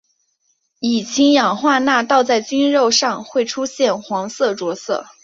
[0.79, 5.05] 以氢氧化钾倒在菌肉上会出现黄色着色。